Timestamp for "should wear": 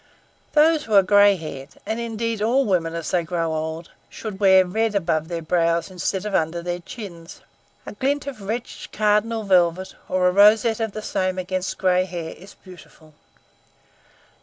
4.09-4.65